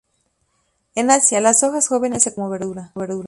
[0.95, 2.93] En Asia, las hojas jóvenes se cocinan como verdura.